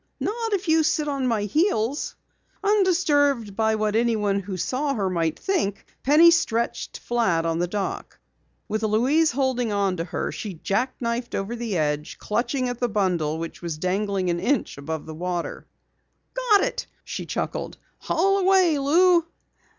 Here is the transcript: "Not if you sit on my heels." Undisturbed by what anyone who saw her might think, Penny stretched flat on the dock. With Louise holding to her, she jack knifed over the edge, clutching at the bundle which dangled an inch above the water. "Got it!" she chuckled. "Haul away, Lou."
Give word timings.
"Not 0.19 0.53
if 0.53 0.67
you 0.67 0.81
sit 0.81 1.07
on 1.07 1.27
my 1.27 1.43
heels." 1.43 2.15
Undisturbed 2.63 3.55
by 3.55 3.75
what 3.75 3.95
anyone 3.95 4.39
who 4.39 4.57
saw 4.57 4.95
her 4.95 5.11
might 5.11 5.37
think, 5.37 5.85
Penny 6.01 6.31
stretched 6.31 6.97
flat 6.97 7.45
on 7.45 7.59
the 7.59 7.67
dock. 7.67 8.17
With 8.67 8.81
Louise 8.81 9.29
holding 9.29 9.69
to 9.97 10.03
her, 10.05 10.31
she 10.31 10.55
jack 10.55 10.95
knifed 11.01 11.35
over 11.35 11.55
the 11.55 11.77
edge, 11.77 12.17
clutching 12.17 12.67
at 12.67 12.79
the 12.79 12.89
bundle 12.89 13.37
which 13.37 13.61
dangled 13.79 14.21
an 14.27 14.39
inch 14.39 14.75
above 14.79 15.05
the 15.05 15.13
water. 15.13 15.67
"Got 16.33 16.63
it!" 16.63 16.87
she 17.03 17.27
chuckled. 17.27 17.77
"Haul 17.99 18.39
away, 18.39 18.79
Lou." 18.79 19.27